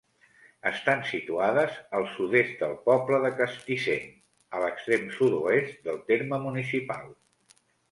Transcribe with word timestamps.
Estan 0.67 1.01
situades 1.09 1.75
al 1.97 2.07
sud-est 2.13 2.55
del 2.63 2.73
poble 2.87 3.19
de 3.27 3.31
Castissent, 3.43 4.09
a 4.61 4.65
l'extrem 4.65 5.07
sud-oest 5.21 5.87
del 5.91 6.03
terme 6.11 6.43
municipal. 6.49 7.09